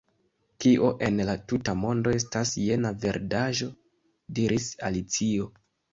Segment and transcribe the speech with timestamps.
[0.63, 3.69] "Kio en la tuta mondo estas jena verdaĵo?"
[4.41, 4.71] diris
[5.51, 5.53] Alicio,"